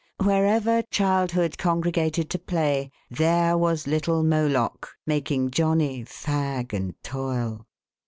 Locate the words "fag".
6.03-6.73